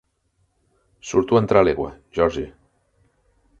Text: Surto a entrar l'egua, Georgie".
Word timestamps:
Surto 1.09 1.37
a 1.37 1.43
entrar 1.45 1.63
l'egua, 1.67 1.93
Georgie". 2.19 2.51